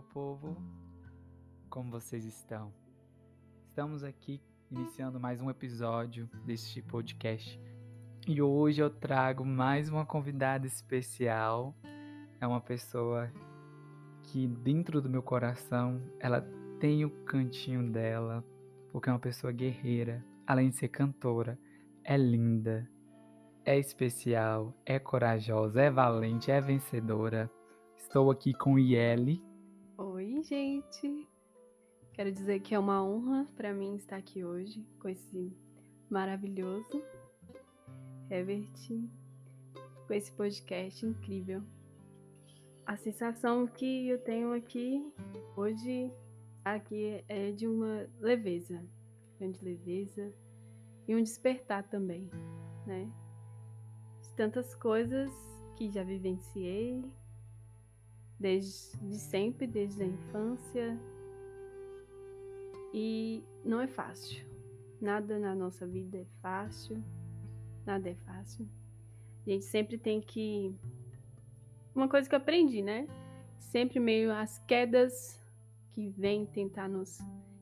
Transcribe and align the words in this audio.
meu 0.00 0.02
povo, 0.02 0.56
como 1.68 1.90
vocês 1.90 2.24
estão? 2.24 2.72
Estamos 3.68 4.02
aqui 4.02 4.40
iniciando 4.70 5.20
mais 5.20 5.42
um 5.42 5.50
episódio 5.50 6.26
deste 6.46 6.80
podcast 6.80 7.60
e 8.26 8.40
hoje 8.40 8.80
eu 8.80 8.88
trago 8.88 9.44
mais 9.44 9.90
uma 9.90 10.06
convidada 10.06 10.66
especial. 10.66 11.74
É 12.40 12.46
uma 12.46 12.62
pessoa 12.62 13.30
que 14.22 14.46
dentro 14.46 15.02
do 15.02 15.10
meu 15.10 15.22
coração 15.22 16.00
ela 16.18 16.40
tem 16.80 17.04
o 17.04 17.10
cantinho 17.26 17.92
dela, 17.92 18.42
porque 18.90 19.10
é 19.10 19.12
uma 19.12 19.18
pessoa 19.18 19.52
guerreira, 19.52 20.24
além 20.46 20.70
de 20.70 20.76
ser 20.76 20.88
cantora, 20.88 21.58
é 22.02 22.16
linda, 22.16 22.88
é 23.66 23.78
especial, 23.78 24.74
é 24.86 24.98
corajosa, 24.98 25.82
é 25.82 25.90
valente, 25.90 26.50
é 26.50 26.58
vencedora. 26.58 27.50
Estou 27.98 28.30
aqui 28.30 28.54
com 28.54 28.78
Iele. 28.78 29.49
Oi, 30.40 30.44
gente. 30.44 31.28
Quero 32.14 32.32
dizer 32.32 32.60
que 32.60 32.74
é 32.74 32.78
uma 32.78 33.04
honra 33.04 33.46
para 33.56 33.74
mim 33.74 33.94
estar 33.96 34.16
aqui 34.16 34.42
hoje 34.42 34.82
com 34.98 35.06
esse 35.06 35.54
maravilhoso 36.08 37.02
Herbert, 38.30 38.72
com 40.06 40.14
esse 40.14 40.32
podcast 40.32 41.04
incrível. 41.04 41.62
A 42.86 42.96
sensação 42.96 43.66
que 43.66 44.08
eu 44.08 44.18
tenho 44.18 44.54
aqui 44.54 45.12
hoje 45.54 46.10
aqui 46.64 47.22
é 47.28 47.52
de 47.52 47.66
uma 47.66 48.08
leveza, 48.18 48.82
grande 49.38 49.62
leveza 49.62 50.32
e 51.06 51.14
um 51.14 51.22
despertar 51.22 51.86
também, 51.90 52.30
né? 52.86 53.12
De 54.22 54.30
tantas 54.36 54.74
coisas 54.74 55.30
que 55.76 55.90
já 55.90 56.02
vivenciei, 56.02 57.04
desde 58.40 59.18
sempre, 59.18 59.66
desde 59.66 60.02
a 60.02 60.06
infância. 60.06 60.98
E 62.92 63.44
não 63.64 63.80
é 63.80 63.86
fácil. 63.86 64.44
Nada 65.00 65.38
na 65.38 65.54
nossa 65.54 65.86
vida 65.86 66.18
é 66.18 66.24
fácil. 66.40 67.04
Nada 67.84 68.08
é 68.08 68.14
fácil. 68.14 68.66
A 69.46 69.50
gente 69.50 69.64
sempre 69.64 69.98
tem 69.98 70.20
que. 70.20 70.74
Uma 71.94 72.08
coisa 72.08 72.28
que 72.28 72.34
eu 72.34 72.38
aprendi, 72.38 72.82
né? 72.82 73.06
Sempre 73.58 74.00
meio 74.00 74.32
as 74.32 74.58
quedas 74.60 75.38
que 75.92 76.08
vêm 76.08 76.46
tentar 76.46 76.88
nos 76.88 77.18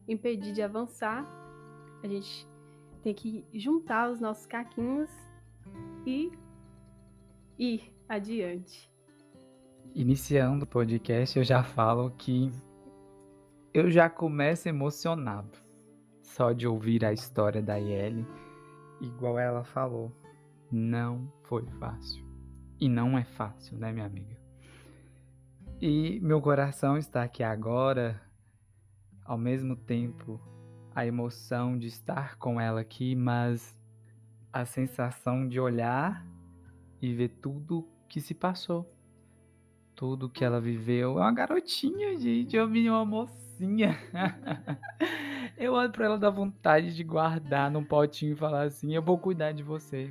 impedir 0.06 0.52
de 0.52 0.62
avançar. 0.62 1.26
A 2.02 2.06
gente 2.06 2.46
tem 3.02 3.12
que 3.12 3.44
juntar 3.52 4.10
os 4.10 4.20
nossos 4.20 4.46
caquinhos 4.46 5.10
e 6.06 6.30
ir 7.58 7.92
adiante. 8.08 8.88
Iniciando 9.94 10.64
o 10.64 10.68
podcast, 10.68 11.38
eu 11.38 11.44
já 11.44 11.62
falo 11.62 12.10
que 12.10 12.52
eu 13.72 13.90
já 13.90 14.08
começo 14.08 14.68
emocionado 14.68 15.58
só 16.22 16.52
de 16.52 16.66
ouvir 16.66 17.04
a 17.04 17.12
história 17.12 17.62
da 17.62 17.76
Yeli. 17.76 18.26
Igual 19.00 19.38
ela 19.38 19.64
falou, 19.64 20.12
não 20.70 21.32
foi 21.44 21.66
fácil. 21.78 22.24
E 22.78 22.88
não 22.88 23.18
é 23.18 23.24
fácil, 23.24 23.76
né, 23.76 23.92
minha 23.92 24.06
amiga? 24.06 24.36
E 25.80 26.20
meu 26.20 26.40
coração 26.40 26.96
está 26.96 27.22
aqui 27.22 27.42
agora, 27.42 28.20
ao 29.24 29.38
mesmo 29.38 29.74
tempo, 29.74 30.40
a 30.94 31.06
emoção 31.06 31.76
de 31.76 31.88
estar 31.88 32.36
com 32.36 32.60
ela 32.60 32.80
aqui, 32.80 33.16
mas 33.16 33.76
a 34.52 34.64
sensação 34.64 35.48
de 35.48 35.58
olhar 35.58 36.24
e 37.00 37.14
ver 37.14 37.28
tudo 37.40 37.88
que 38.08 38.20
se 38.20 38.34
passou 38.34 38.97
tudo 39.98 40.30
que 40.30 40.44
ela 40.44 40.60
viveu. 40.60 41.18
É 41.18 41.22
uma 41.22 41.32
garotinha, 41.32 42.16
gente. 42.16 42.56
Eu 42.56 42.68
vi 42.68 42.88
uma 42.88 43.04
mocinha. 43.04 43.98
eu 45.58 45.72
olho 45.72 45.90
pra 45.90 46.04
ela 46.04 46.16
da 46.16 46.30
vontade 46.30 46.94
de 46.94 47.02
guardar 47.02 47.68
num 47.68 47.84
potinho 47.84 48.32
e 48.32 48.36
falar 48.36 48.62
assim: 48.62 48.94
Eu 48.94 49.02
vou 49.02 49.18
cuidar 49.18 49.50
de 49.50 49.64
você. 49.64 50.08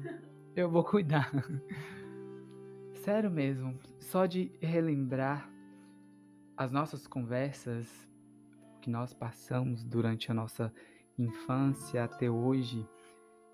Eu 0.53 0.69
vou 0.69 0.83
cuidar. 0.83 1.31
Sério 2.95 3.31
mesmo. 3.31 3.79
Só 3.97 4.25
de 4.25 4.51
relembrar 4.61 5.49
as 6.57 6.69
nossas 6.69 7.07
conversas 7.07 7.87
que 8.81 8.89
nós 8.89 9.13
passamos 9.13 9.85
durante 9.85 10.29
a 10.29 10.33
nossa 10.33 10.73
infância 11.17 12.03
até 12.03 12.29
hoje 12.29 12.85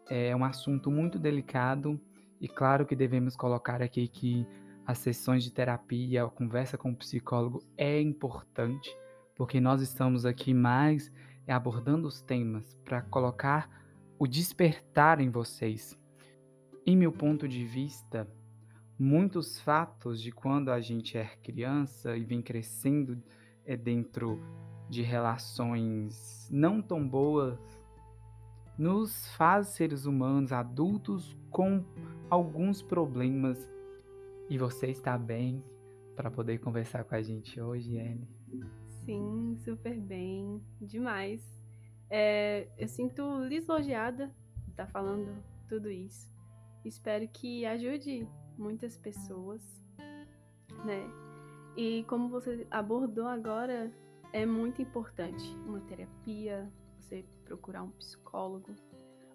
é 0.10 0.36
um 0.36 0.44
assunto 0.44 0.90
muito 0.90 1.20
delicado 1.20 2.00
e 2.42 2.48
claro 2.48 2.86
que 2.86 2.96
devemos 2.96 3.36
colocar 3.36 3.82
aqui 3.82 4.08
que 4.08 4.48
as 4.86 4.98
sessões 4.98 5.44
de 5.44 5.52
terapia, 5.52 6.24
a 6.24 6.30
conversa 6.30 6.78
com 6.78 6.92
o 6.92 6.96
psicólogo 6.96 7.64
é 7.78 8.02
importante, 8.02 8.96
porque 9.36 9.60
nós 9.60 9.82
estamos 9.82 10.26
aqui 10.26 10.54
mais 10.54 11.12
abordando 11.48 12.08
os 12.08 12.22
temas 12.22 12.78
para 12.86 13.02
colocar 13.02 13.70
o 14.18 14.28
despertar 14.28 15.20
em 15.20 15.30
vocês. 15.30 15.98
Em 16.86 16.96
meu 16.96 17.12
ponto 17.12 17.48
de 17.48 17.66
vista, 17.66 18.28
muitos 19.00 19.60
fatos 19.60 20.22
de 20.22 20.32
quando 20.32 20.70
a 20.70 20.80
gente 20.80 21.18
é 21.18 21.26
criança 21.42 22.16
e 22.16 22.24
vem 22.24 22.42
crescendo 22.42 23.22
é 23.66 23.76
dentro 23.76 24.40
de 24.90 25.02
relações 25.02 26.48
não 26.52 26.82
tão 26.82 27.08
boas 27.08 27.58
nos 28.78 29.28
faz 29.36 29.68
seres 29.70 30.06
humanos 30.06 30.52
adultos 30.52 31.38
com 31.50 31.84
alguns 32.30 32.82
problemas 32.82 33.68
e 34.54 34.58
você 34.60 34.92
está 34.92 35.18
bem 35.18 35.64
para 36.16 36.30
poder 36.30 36.60
conversar 36.60 37.04
com 37.06 37.16
a 37.16 37.22
gente 37.24 37.60
hoje, 37.60 37.98
Anne? 37.98 38.30
Sim, 39.04 39.56
super 39.58 40.00
bem, 40.00 40.62
demais. 40.80 41.42
É, 42.08 42.68
eu 42.78 42.88
sinto 42.88 43.40
lisonjeada 43.46 44.32
estar 44.70 44.86
tá 44.86 44.92
falando 44.92 45.44
tudo 45.68 45.90
isso. 45.90 46.32
Espero 46.86 47.28
que 47.30 47.66
ajude 47.66 48.28
muitas 48.56 48.96
pessoas, 48.96 49.84
né? 50.86 51.02
E 51.76 52.04
como 52.04 52.30
você 52.30 52.68
abordou 52.70 53.26
agora, 53.26 53.92
é 54.32 54.46
muito 54.46 54.84
importante 54.84 55.44
uma 55.66 55.82
terapia, 55.82 56.72
você 57.00 57.26
procurar 57.44 57.82
um 57.82 57.90
psicólogo, 57.90 58.76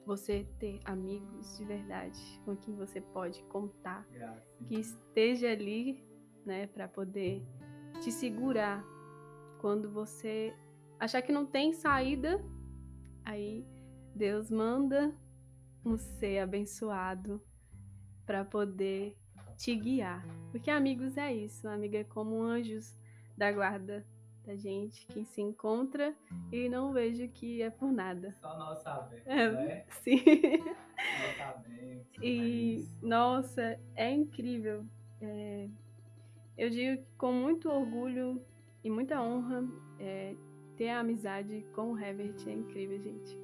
você 0.08 0.46
ter 0.58 0.80
amigos 0.86 1.58
de 1.58 1.66
verdade 1.66 2.18
com 2.42 2.56
quem 2.56 2.74
você 2.74 2.98
pode 2.98 3.42
contar, 3.44 4.08
que 4.66 4.80
esteja 4.80 5.50
ali, 5.50 6.02
né, 6.46 6.66
para 6.66 6.88
poder 6.88 7.46
te 8.00 8.10
segurar 8.10 8.82
quando 9.60 9.90
você 9.90 10.56
achar 10.98 11.20
que 11.20 11.30
não 11.30 11.44
tem 11.44 11.74
saída, 11.74 12.42
aí 13.22 13.66
Deus 14.14 14.50
manda 14.50 15.14
um 15.84 15.98
ser 15.98 16.38
abençoado 16.38 17.38
para 18.24 18.46
poder 18.46 19.14
te 19.58 19.76
guiar. 19.76 20.24
Porque 20.50 20.70
amigos 20.70 21.18
é 21.18 21.34
isso, 21.34 21.68
amiga 21.68 21.98
é 21.98 22.04
como 22.04 22.42
anjos 22.42 22.98
da 23.36 23.52
guarda 23.52 24.06
da 24.48 24.56
gente 24.56 25.06
que 25.08 25.26
se 25.26 25.42
encontra 25.42 26.14
e 26.50 26.70
não 26.70 26.90
vejo 26.90 27.28
que 27.28 27.60
é 27.60 27.68
por 27.68 27.92
nada. 27.92 28.34
Só 28.40 28.58
nós 28.58 28.78
sabemos, 28.80 29.26
é, 29.26 29.50
né? 29.50 29.84
Sim. 29.90 30.22
Nós 30.24 31.36
sabemos. 31.36 32.08
E, 32.20 32.88
nossa, 33.00 33.78
é 33.94 34.10
incrível. 34.10 34.84
É, 35.20 35.68
eu 36.56 36.68
digo 36.68 37.00
que 37.00 37.08
com 37.16 37.32
muito 37.32 37.70
orgulho 37.70 38.44
e 38.82 38.90
muita 38.90 39.22
honra, 39.22 39.64
é, 40.00 40.34
ter 40.76 40.88
a 40.88 40.98
amizade 40.98 41.64
com 41.74 41.92
o 41.92 41.98
Herbert 41.98 42.34
é 42.48 42.52
incrível, 42.52 42.98
gente. 42.98 43.38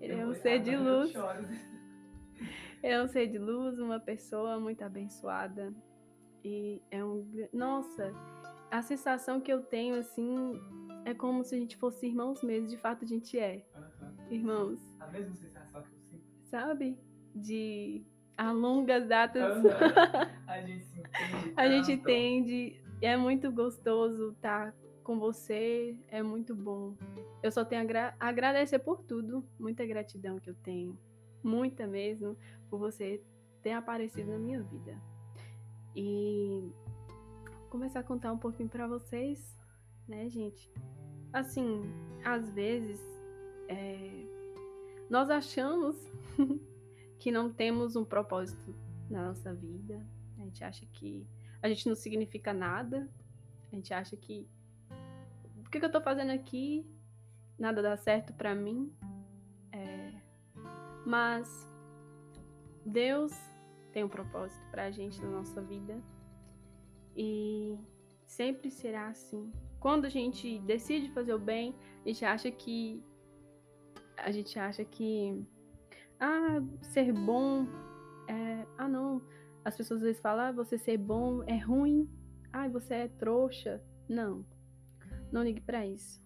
Ele 0.00 0.14
eu 0.14 0.20
é 0.20 0.26
um 0.26 0.34
ser 0.34 0.60
de 0.60 0.74
luz. 0.76 1.12
Ele 2.82 2.92
é 2.94 3.02
um 3.02 3.08
ser 3.08 3.26
de 3.26 3.38
luz, 3.38 3.78
uma 3.78 4.00
pessoa 4.00 4.58
muito 4.58 4.82
abençoada. 4.82 5.74
E 6.42 6.80
é 6.90 7.04
um. 7.04 7.26
Nossa, 7.52 8.14
a 8.76 8.82
sensação 8.82 9.40
que 9.40 9.50
eu 9.50 9.62
tenho, 9.62 9.96
assim, 9.96 10.60
é 11.04 11.14
como 11.14 11.42
se 11.42 11.54
a 11.54 11.58
gente 11.58 11.76
fosse 11.76 12.06
irmãos 12.06 12.42
mesmo. 12.42 12.68
De 12.68 12.76
fato, 12.76 13.04
a 13.04 13.08
gente 13.08 13.38
é. 13.38 13.64
Uhum. 13.74 14.30
Irmãos. 14.30 15.00
A 15.00 15.06
mesma 15.06 15.34
sensação 15.34 15.82
que 15.82 15.94
eu 15.94 16.00
sinto. 16.00 16.24
Sabe? 16.44 16.98
De 17.34 18.04
a 18.36 18.52
longas 18.52 19.08
datas. 19.08 19.56
Uhum. 19.56 19.70
a 20.46 20.60
gente 20.60 20.84
se 20.84 20.98
entende. 20.98 21.52
a 21.56 21.68
gente 21.68 21.92
entende. 21.92 22.82
É 23.00 23.16
muito 23.16 23.50
gostoso 23.50 24.32
estar 24.32 24.74
com 25.02 25.18
você. 25.18 25.98
É 26.08 26.22
muito 26.22 26.54
bom. 26.54 26.94
Eu 27.42 27.50
só 27.50 27.64
tenho 27.64 27.82
a 27.96 28.14
agradecer 28.20 28.78
por 28.78 29.02
tudo. 29.02 29.42
Muita 29.58 29.86
gratidão 29.86 30.38
que 30.38 30.50
eu 30.50 30.54
tenho. 30.54 30.98
Muita 31.42 31.86
mesmo. 31.86 32.36
Por 32.68 32.78
você 32.78 33.22
ter 33.62 33.72
aparecido 33.72 34.32
na 34.32 34.38
minha 34.38 34.62
vida. 34.62 35.00
E 35.94 36.70
começar 37.66 38.00
a 38.00 38.02
contar 38.02 38.32
um 38.32 38.38
pouquinho 38.38 38.68
para 38.68 38.86
vocês, 38.86 39.56
né, 40.08 40.28
gente? 40.28 40.72
Assim, 41.32 41.82
às 42.24 42.50
vezes 42.50 43.00
é, 43.68 44.24
nós 45.10 45.30
achamos 45.30 45.96
que 47.18 47.30
não 47.30 47.52
temos 47.52 47.96
um 47.96 48.04
propósito 48.04 48.74
na 49.10 49.28
nossa 49.28 49.54
vida. 49.54 50.04
A 50.38 50.42
gente 50.42 50.64
acha 50.64 50.86
que 50.86 51.26
a 51.62 51.68
gente 51.68 51.88
não 51.88 51.94
significa 51.94 52.52
nada. 52.52 53.08
A 53.72 53.74
gente 53.74 53.92
acha 53.92 54.16
que 54.16 54.48
por 55.62 55.70
que, 55.70 55.80
que 55.80 55.86
eu 55.86 55.92
tô 55.92 56.00
fazendo 56.00 56.30
aqui? 56.30 56.86
Nada 57.58 57.82
dá 57.82 57.96
certo 57.96 58.32
para 58.32 58.54
mim. 58.54 58.92
É, 59.72 60.12
mas 61.04 61.68
Deus 62.84 63.32
tem 63.92 64.04
um 64.04 64.08
propósito 64.08 64.64
pra 64.70 64.90
gente 64.90 65.20
na 65.20 65.28
nossa 65.28 65.60
vida. 65.60 66.00
E 67.16 67.78
sempre 68.26 68.70
será 68.70 69.08
assim. 69.08 69.50
Quando 69.80 70.04
a 70.04 70.08
gente 70.08 70.58
decide 70.60 71.10
fazer 71.10 71.34
o 71.34 71.38
bem, 71.38 71.74
a 72.04 72.08
gente 72.08 72.24
acha 72.24 72.50
que 72.50 73.02
a 74.16 74.30
gente 74.30 74.58
acha 74.58 74.84
que 74.84 75.44
ah, 76.18 76.62
ser 76.80 77.12
bom 77.12 77.66
é, 78.28 78.66
ah 78.78 78.88
não, 78.88 79.22
as 79.64 79.76
pessoas 79.76 80.00
às 80.00 80.06
vezes 80.06 80.20
falam, 80.20 80.46
ah, 80.46 80.52
você 80.52 80.78
ser 80.78 80.96
bom 80.96 81.42
é 81.44 81.56
ruim, 81.58 82.08
ah, 82.52 82.68
você 82.68 82.94
é 82.94 83.08
trouxa. 83.08 83.82
Não. 84.08 84.44
Não 85.32 85.42
ligue 85.42 85.60
para 85.60 85.84
isso. 85.84 86.24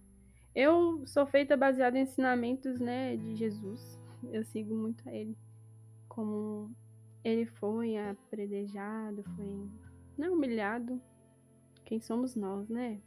Eu 0.55 1.07
sou 1.07 1.27
feita 1.27 1.57
baseada 1.57 1.99
em 1.99 2.03
ensinamentos, 2.03 2.79
né, 2.79 3.17
de 3.17 3.35
Jesus. 3.35 3.99
Eu 4.31 4.45
sigo 4.45 4.75
muito 4.75 5.09
a 5.09 5.13
ele. 5.15 5.37
Como 6.09 6.71
ele 7.25 7.47
foi 7.47 7.97
apredejado, 7.97 9.23
foi 9.37 9.69
não 10.21 10.27
é 10.27 10.31
humilhado. 10.31 11.01
Quem 11.85 11.99
somos 11.99 12.37
nós, 12.37 12.69
né? 12.69 13.01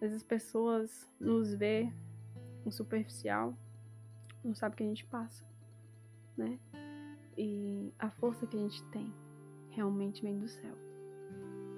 Vezes 0.00 0.18
as 0.18 0.22
pessoas 0.22 1.10
nos 1.18 1.52
vê 1.52 1.92
no 2.64 2.70
superficial, 2.70 3.54
não 4.44 4.54
sabe 4.54 4.74
o 4.74 4.76
que 4.76 4.84
a 4.84 4.86
gente 4.86 5.04
passa, 5.06 5.44
né? 6.36 6.58
E 7.36 7.92
a 7.98 8.10
força 8.10 8.46
que 8.46 8.56
a 8.56 8.60
gente 8.60 8.82
tem 8.90 9.12
realmente 9.70 10.22
vem 10.22 10.38
do 10.38 10.48
céu. 10.48 10.74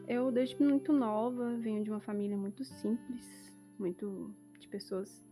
Eu, 0.07 0.31
desde 0.31 0.63
muito 0.63 0.93
nova, 0.93 1.57
venho 1.57 1.83
de 1.83 1.91
uma 1.91 2.01
família 2.01 2.37
muito 2.37 2.63
simples, 2.63 3.59
muito 3.79 4.35
de 4.61 4.69
pessoas 4.69 5.25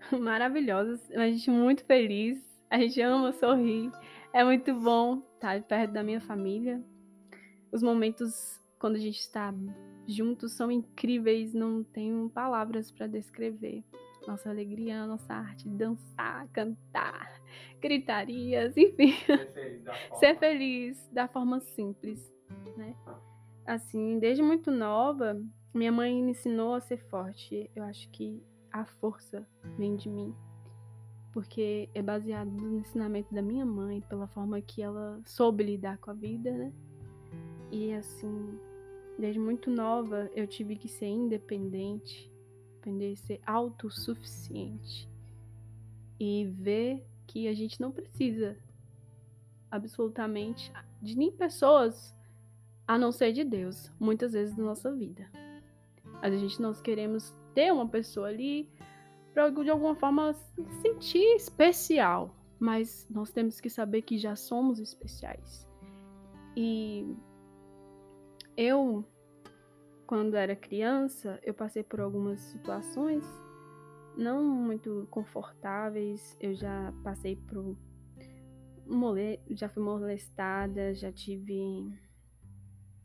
maravilhosas, 0.18 1.10
a 1.12 1.26
gente 1.26 1.50
muito 1.50 1.84
feliz, 1.84 2.40
a 2.70 2.78
gente 2.78 3.00
ama 3.02 3.32
sorrir, 3.32 3.92
é 4.32 4.42
muito 4.42 4.74
bom 4.74 5.22
estar 5.34 5.62
perto 5.62 5.92
da 5.92 6.02
minha 6.02 6.20
família. 6.20 6.82
Os 7.70 7.82
momentos 7.82 8.61
quando 8.82 8.96
a 8.96 8.98
gente 8.98 9.20
está 9.20 9.54
juntos 10.08 10.54
são 10.54 10.68
incríveis, 10.68 11.54
não 11.54 11.84
tenho 11.84 12.28
palavras 12.30 12.90
para 12.90 13.06
descrever. 13.06 13.84
Nossa 14.26 14.50
alegria, 14.50 15.06
nossa 15.06 15.32
arte 15.32 15.68
de 15.68 15.76
dançar, 15.76 16.48
cantar, 16.48 17.40
gritarias, 17.80 18.76
enfim. 18.76 19.12
Ser 19.22 19.38
feliz 19.38 19.78
da 19.78 19.92
forma, 19.94 20.18
Ser 20.18 20.36
feliz 20.36 21.10
da 21.12 21.28
forma 21.28 21.60
simples, 21.60 22.34
né? 22.76 22.96
Assim, 23.64 24.18
desde 24.18 24.42
muito 24.42 24.68
nova, 24.72 25.40
minha 25.72 25.92
mãe 25.92 26.20
me 26.20 26.32
ensinou 26.32 26.74
a 26.74 26.80
ser 26.80 26.98
forte. 27.08 27.70
Eu 27.76 27.84
acho 27.84 28.10
que 28.10 28.42
a 28.72 28.84
força 28.84 29.46
vem 29.78 29.94
de 29.94 30.08
mim, 30.10 30.34
porque 31.32 31.88
é 31.94 32.02
baseado 32.02 32.50
no 32.50 32.80
ensinamento 32.80 33.32
da 33.32 33.42
minha 33.42 33.64
mãe, 33.64 34.00
pela 34.00 34.26
forma 34.26 34.60
que 34.60 34.82
ela 34.82 35.20
soube 35.24 35.62
lidar 35.62 35.98
com 35.98 36.10
a 36.10 36.14
vida, 36.14 36.50
né? 36.50 36.72
E 37.70 37.92
assim, 37.94 38.58
desde 39.18 39.38
muito 39.38 39.70
nova 39.70 40.30
eu 40.34 40.46
tive 40.46 40.76
que 40.76 40.88
ser 40.88 41.06
independente, 41.06 42.30
aprender 42.78 43.12
a 43.12 43.16
ser 43.16 43.40
autossuficiente 43.46 45.08
e 46.18 46.46
ver 46.46 47.04
que 47.26 47.48
a 47.48 47.54
gente 47.54 47.80
não 47.80 47.90
precisa 47.90 48.56
absolutamente 49.70 50.72
de 51.00 51.16
nem 51.16 51.32
pessoas 51.32 52.14
a 52.86 52.98
não 52.98 53.10
ser 53.10 53.32
de 53.32 53.44
Deus, 53.44 53.90
muitas 53.98 54.32
vezes 54.32 54.56
na 54.56 54.64
nossa 54.64 54.92
vida. 54.94 55.30
a 56.20 56.30
gente 56.30 56.60
nós 56.60 56.80
queremos 56.80 57.34
ter 57.54 57.72
uma 57.72 57.88
pessoa 57.88 58.28
ali 58.28 58.68
para 59.32 59.48
de 59.48 59.70
alguma 59.70 59.94
forma 59.94 60.34
se 60.34 60.64
sentir 60.82 61.36
especial, 61.36 62.34
mas 62.58 63.06
nós 63.10 63.30
temos 63.30 63.60
que 63.60 63.70
saber 63.70 64.02
que 64.02 64.18
já 64.18 64.36
somos 64.36 64.78
especiais. 64.78 65.66
E 66.56 67.16
eu, 68.56 69.04
quando 70.06 70.36
era 70.36 70.54
criança, 70.54 71.38
eu 71.42 71.54
passei 71.54 71.82
por 71.82 72.00
algumas 72.00 72.40
situações 72.40 73.24
não 74.16 74.44
muito 74.44 75.06
confortáveis. 75.10 76.36
Eu 76.40 76.54
já 76.54 76.92
passei 77.02 77.36
por 77.36 77.76
mole... 78.86 79.40
já 79.50 79.68
fui 79.68 79.82
molestada, 79.82 80.94
já 80.94 81.12
tive 81.12 81.90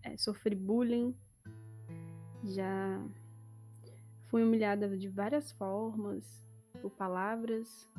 é, 0.03 0.17
sofri 0.17 0.55
bullying, 0.55 1.15
já 2.44 3.01
fui 4.25 4.44
humilhada 4.44 4.95
de 4.97 5.07
várias 5.09 5.51
formas, 5.51 6.47
por 6.81 6.91
palavras. 6.91 7.89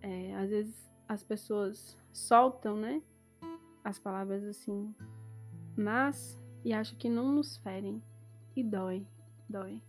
É, 0.00 0.34
às 0.36 0.50
vezes 0.50 0.90
as 1.08 1.22
pessoas 1.22 1.98
soltam, 2.12 2.76
né? 2.76 3.02
As 3.82 3.98
palavras 3.98 4.44
assim, 4.44 4.94
mas 5.76 6.42
e 6.64 6.72
acham 6.72 6.98
que 6.98 7.08
não 7.08 7.32
nos 7.32 7.56
ferem. 7.58 8.02
E 8.56 8.62
dói, 8.62 9.06
dói. 9.48 9.82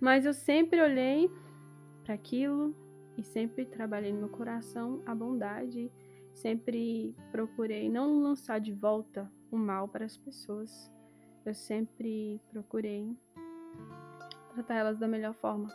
Mas 0.00 0.26
eu 0.26 0.34
sempre 0.34 0.80
olhei 0.80 1.30
para 2.04 2.14
aquilo 2.14 2.74
e 3.16 3.22
sempre 3.22 3.64
trabalhei 3.64 4.12
no 4.12 4.20
meu 4.20 4.28
coração 4.28 5.02
a 5.06 5.14
bondade, 5.14 5.90
sempre 6.34 7.14
procurei 7.32 7.88
não 7.88 8.20
lançar 8.20 8.60
de 8.60 8.72
volta 8.72 9.30
o 9.50 9.56
mal 9.56 9.88
para 9.88 10.04
as 10.04 10.16
pessoas. 10.16 10.92
Eu 11.44 11.54
sempre 11.54 12.40
procurei 12.50 13.16
tratar 14.54 14.74
elas 14.74 14.98
da 14.98 15.08
melhor 15.08 15.34
forma, 15.34 15.72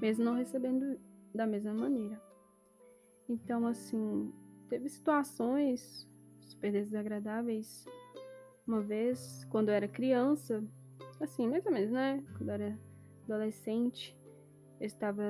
mesmo 0.00 0.24
não 0.24 0.34
recebendo 0.34 0.98
da 1.34 1.46
mesma 1.46 1.72
maneira. 1.72 2.20
Então, 3.28 3.66
assim, 3.66 4.32
teve 4.68 4.88
situações 4.88 6.08
super 6.40 6.72
desagradáveis. 6.72 7.86
Uma 8.66 8.80
vez, 8.80 9.44
quando 9.50 9.68
eu 9.68 9.74
era 9.74 9.88
criança, 9.88 10.62
assim, 11.20 11.48
mais 11.48 11.66
ou 11.66 11.72
menos, 11.72 11.90
né? 11.90 12.22
Quando 12.36 12.48
eu 12.48 12.54
era 12.54 12.78
adolescente, 13.24 14.16
eu 14.80 14.86
estava 14.86 15.24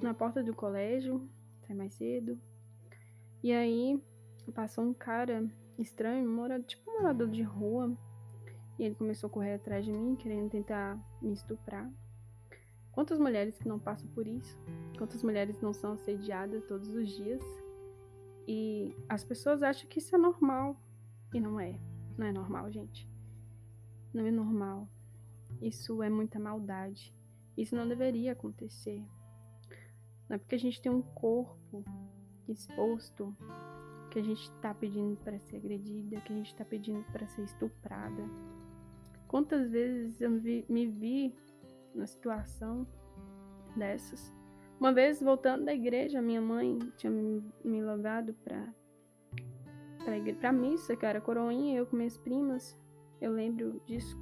na 0.00 0.12
porta 0.14 0.42
do 0.42 0.54
colégio, 0.54 1.28
saí 1.66 1.76
mais 1.76 1.94
cedo. 1.94 2.38
E 3.42 3.52
aí 3.52 4.02
passou 4.54 4.84
um 4.84 4.94
cara 4.94 5.46
estranho, 5.78 6.28
mora, 6.28 6.60
tipo 6.60 6.90
um 6.90 6.94
morador 6.94 7.28
de 7.28 7.42
rua. 7.42 7.96
E 8.78 8.84
ele 8.84 8.94
começou 8.94 9.28
a 9.28 9.30
correr 9.30 9.54
atrás 9.54 9.84
de 9.84 9.92
mim, 9.92 10.16
querendo 10.16 10.50
tentar 10.50 10.98
me 11.22 11.32
estuprar. 11.32 11.90
Quantas 12.92 13.18
mulheres 13.18 13.58
que 13.58 13.68
não 13.68 13.78
passam 13.78 14.08
por 14.08 14.26
isso? 14.26 14.58
Quantas 14.96 15.22
mulheres 15.22 15.60
não 15.60 15.72
são 15.72 15.92
assediadas 15.92 16.64
todos 16.66 16.94
os 16.94 17.08
dias? 17.08 17.42
E 18.46 18.94
as 19.08 19.24
pessoas 19.24 19.62
acham 19.62 19.88
que 19.88 19.98
isso 19.98 20.14
é 20.14 20.18
normal. 20.18 20.76
E 21.32 21.40
não 21.40 21.58
é. 21.58 21.78
Não 22.16 22.26
é 22.26 22.32
normal, 22.32 22.70
gente. 22.70 23.08
Não 24.12 24.24
é 24.24 24.30
normal. 24.30 24.88
Isso 25.60 26.02
é 26.02 26.08
muita 26.08 26.38
maldade. 26.38 27.14
Isso 27.56 27.74
não 27.74 27.88
deveria 27.88 28.32
acontecer. 28.32 29.04
Não 30.28 30.36
é 30.36 30.38
porque 30.38 30.54
a 30.54 30.58
gente 30.58 30.80
tem 30.80 30.90
um 30.90 31.02
corpo 31.02 31.84
exposto 32.48 33.36
que 34.10 34.18
a 34.18 34.22
gente 34.22 34.42
está 34.42 34.72
pedindo 34.72 35.16
para 35.16 35.38
ser 35.40 35.56
agredida, 35.56 36.20
que 36.20 36.32
a 36.32 36.36
gente 36.36 36.46
está 36.46 36.64
pedindo 36.64 37.04
para 37.12 37.26
ser 37.26 37.42
estuprada. 37.42 38.22
Quantas 39.26 39.70
vezes 39.70 40.20
eu 40.20 40.30
me, 40.30 40.86
vi 40.86 41.34
na 41.94 42.06
situação 42.06 42.86
dessas? 43.76 44.32
Uma 44.78 44.92
vez 44.92 45.20
voltando 45.20 45.64
da 45.64 45.74
igreja, 45.74 46.22
minha 46.22 46.40
mãe 46.40 46.78
tinha 46.96 47.10
me 47.10 47.82
levado 47.82 48.34
para 48.44 48.72
para 50.38 50.52
missa, 50.52 50.96
que 50.96 51.06
era 51.06 51.20
coroinha, 51.20 51.78
eu 51.78 51.86
com 51.86 51.96
minhas 51.96 52.16
primas. 52.16 52.78
Eu 53.20 53.32
lembro 53.32 53.80
disso 53.86 54.18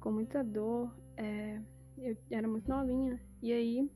com 0.00 0.10
muita 0.10 0.42
dor. 0.42 0.94
É, 1.16 1.60
eu 1.98 2.16
era 2.30 2.48
muito 2.48 2.68
novinha. 2.68 3.20
E 3.40 3.52
aí 3.52 3.90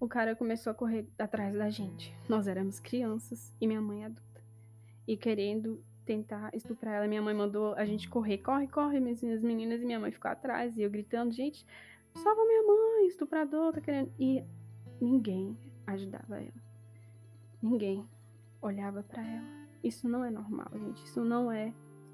o 0.00 0.08
cara 0.08 0.34
começou 0.34 0.70
a 0.70 0.74
correr 0.74 1.08
atrás 1.18 1.54
da 1.54 1.70
gente. 1.70 2.14
Nós 2.28 2.48
éramos 2.48 2.80
crianças 2.80 3.54
e 3.60 3.66
minha 3.66 3.80
mãe 3.80 4.04
adulta. 4.04 4.42
E 5.06 5.16
querendo 5.16 5.82
tentar 6.04 6.50
estuprar 6.54 6.96
ela, 6.96 7.06
minha 7.06 7.22
mãe 7.22 7.34
mandou 7.34 7.74
a 7.74 7.84
gente 7.84 8.08
correr. 8.08 8.38
Corre, 8.38 8.66
corre, 8.66 9.00
minhas 9.00 9.42
meninas. 9.42 9.82
E 9.82 9.86
minha 9.86 10.00
mãe 10.00 10.10
ficou 10.10 10.30
atrás. 10.30 10.76
E 10.76 10.82
eu 10.82 10.90
gritando, 10.90 11.32
gente, 11.32 11.64
salva 12.14 12.44
minha 12.44 12.62
mãe, 12.62 13.06
estuprador, 13.06 13.72
tá 13.72 13.80
querendo. 13.80 14.12
E 14.18 14.44
ninguém 15.00 15.56
ajudava 15.86 16.40
ela. 16.40 16.64
Ninguém 17.62 18.06
olhava 18.66 19.02
para 19.02 19.22
ela. 19.22 19.68
Isso 19.82 20.08
não 20.08 20.24
é 20.24 20.30
normal, 20.30 20.70
gente. 20.72 21.04
Isso 21.04 21.22
não 21.24 21.52
é 21.52 21.72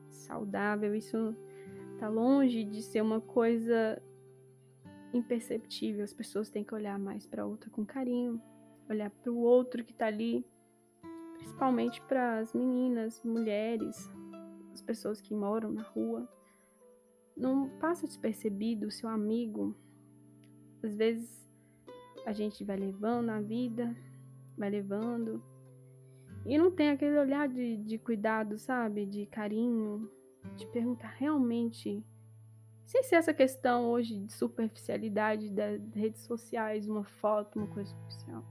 saudável. 0.09 0.95
Isso 0.95 1.35
tá 1.99 2.09
longe 2.09 2.65
de 2.65 2.83
ser 2.83 3.01
uma 3.01 3.21
coisa 3.21 4.03
imperceptível. 5.13 6.05
As 6.05 6.13
pessoas 6.13 6.51
têm 6.51 6.65
que 6.65 6.75
olhar 6.75 6.99
mais 6.99 7.27
para 7.27 7.47
outra 7.47 7.71
com 7.71 7.85
carinho, 7.85 8.41
olhar 8.89 9.11
para 9.11 9.31
o 9.31 9.39
outro 9.39 9.85
que 9.85 9.93
está 9.93 10.07
ali, 10.07 10.45
principalmente 11.35 12.01
para 12.03 12.39
as 12.39 12.53
meninas, 12.53 13.23
mulheres, 13.23 14.11
as 14.73 14.83
pessoas 14.83 15.21
que 15.21 15.35
moram 15.35 15.73
na 15.73 15.83
rua. 15.83 16.29
não 17.37 17.71
passa 17.79 18.07
despercebido 18.07 18.89
o 18.89 18.91
seu 18.91 19.09
amigo. 19.09 19.75
Às 20.83 20.97
vezes 20.97 21.49
a 22.27 22.33
gente 22.33 22.65
vai 22.65 22.77
levando 22.77 23.31
a 23.31 23.41
vida, 23.41 23.97
vai 24.59 24.69
levando, 24.69 25.43
e 26.45 26.57
não 26.57 26.71
tem 26.71 26.91
aquele 26.91 27.19
olhar 27.19 27.49
de, 27.49 27.77
de 27.77 27.99
cuidado, 27.99 28.59
sabe? 28.59 29.05
De 29.07 29.27
carinho, 29.27 30.11
de 30.57 30.67
perguntar 30.67 31.15
realmente. 31.19 32.05
Sem 32.85 33.03
ser 33.05 33.17
essa 33.17 33.33
questão 33.33 33.89
hoje 33.91 34.19
de 34.19 34.33
superficialidade 34.33 35.51
das 35.51 35.81
redes 35.95 36.23
sociais, 36.23 36.89
uma 36.89 37.05
foto, 37.05 37.59
uma 37.59 37.69
coisa 37.69 37.95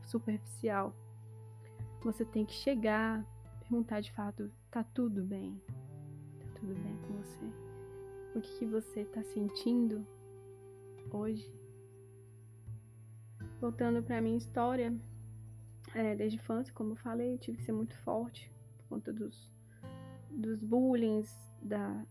superficial. 0.06 0.96
Você 2.02 2.24
tem 2.24 2.46
que 2.46 2.54
chegar, 2.54 3.26
perguntar 3.60 4.00
de 4.00 4.12
fato, 4.14 4.50
tá 4.72 4.82
tudo 4.82 5.24
bem? 5.24 5.62
Tá 6.40 6.46
tudo 6.60 6.74
bem 6.76 6.98
com 7.06 7.18
você? 7.18 7.46
O 8.36 8.42
que, 8.42 8.60
que 8.60 8.66
você 8.66 9.04
tá 9.06 9.22
sentindo 9.24 10.08
hoje? 11.12 11.52
Voltando 13.60 14.02
para 14.02 14.22
minha 14.22 14.38
história, 14.38 14.98
é, 15.94 16.16
desde 16.16 16.38
infância, 16.38 16.74
como 16.74 16.92
eu 16.92 16.96
falei, 16.98 17.38
tive 17.38 17.58
que 17.58 17.64
ser 17.64 17.72
muito 17.72 17.98
forte 18.00 18.52
por 18.78 18.90
conta 18.90 19.14
dos, 19.14 19.52
dos 20.30 20.64
bullying, 20.64 21.24
da, 21.62 22.06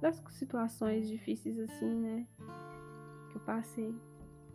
das 0.00 0.22
situações 0.30 1.08
difíceis 1.08 1.58
assim, 1.58 1.94
né? 1.94 2.26
Que 3.30 3.36
eu 3.36 3.40
passei. 3.42 3.94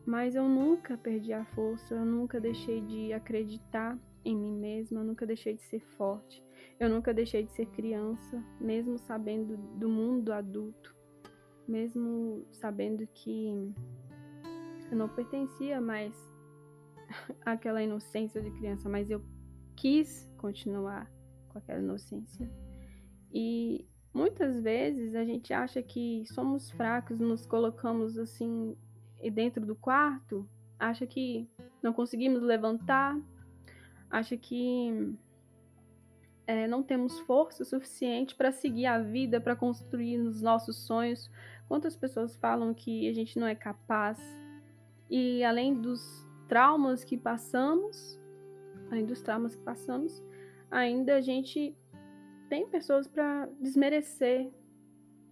Mas 0.05 0.35
eu 0.35 0.47
nunca 0.47 0.97
perdi 0.97 1.33
a 1.33 1.45
força, 1.45 1.95
eu 1.95 2.05
nunca 2.05 2.39
deixei 2.39 2.81
de 2.81 3.11
acreditar 3.11 3.97
em 4.23 4.35
mim 4.35 4.55
mesma, 4.55 5.01
eu 5.01 5.03
nunca 5.03 5.25
deixei 5.25 5.55
de 5.55 5.63
ser 5.63 5.79
forte, 5.79 6.43
eu 6.79 6.89
nunca 6.89 7.13
deixei 7.13 7.43
de 7.43 7.51
ser 7.51 7.67
criança, 7.67 8.43
mesmo 8.59 8.97
sabendo 8.97 9.57
do 9.57 9.89
mundo 9.89 10.31
adulto, 10.31 10.95
mesmo 11.67 12.45
sabendo 12.51 13.07
que 13.07 13.73
eu 14.91 14.97
não 14.97 15.09
pertencia 15.09 15.81
mais 15.81 16.34
aquela 17.45 17.81
inocência 17.81 18.41
de 18.41 18.51
criança, 18.51 18.89
mas 18.89 19.09
eu 19.09 19.23
quis 19.75 20.31
continuar 20.37 21.11
com 21.49 21.57
aquela 21.57 21.79
inocência. 21.79 22.49
E 23.33 23.85
muitas 24.13 24.61
vezes 24.61 25.15
a 25.15 25.25
gente 25.25 25.53
acha 25.53 25.81
que 25.81 26.23
somos 26.27 26.71
fracos, 26.71 27.19
nos 27.19 27.45
colocamos 27.45 28.17
assim 28.17 28.75
dentro 29.33 29.65
do 29.65 29.75
quarto, 29.75 30.47
acha 30.79 31.05
que 31.05 31.49
não 31.81 31.93
conseguimos 31.93 32.41
levantar, 32.41 33.19
acha 34.09 34.37
que 34.37 35.15
é, 36.47 36.67
não 36.67 36.83
temos 36.83 37.19
força 37.21 37.63
suficiente 37.63 38.35
para 38.35 38.51
seguir 38.51 38.85
a 38.85 38.99
vida, 38.99 39.41
para 39.41 39.55
construir 39.55 40.19
os 40.19 40.41
nossos 40.41 40.85
sonhos. 40.85 41.29
Quantas 41.67 41.95
pessoas 41.95 42.35
falam 42.35 42.73
que 42.73 43.09
a 43.09 43.13
gente 43.13 43.39
não 43.39 43.47
é 43.47 43.55
capaz? 43.55 44.19
E 45.09 45.43
além 45.43 45.73
dos 45.73 46.24
traumas 46.47 47.03
que 47.03 47.17
passamos, 47.17 48.19
além 48.89 49.05
dos 49.05 49.21
traumas 49.21 49.55
que 49.55 49.63
passamos, 49.63 50.23
ainda 50.69 51.15
a 51.15 51.21
gente 51.21 51.75
tem 52.49 52.67
pessoas 52.67 53.07
para 53.07 53.47
desmerecer, 53.59 54.51